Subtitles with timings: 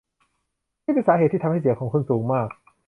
[0.83, 2.49] นั่นเป็นสาเหตุที่ทำให้เสียงของคุณสูงมาก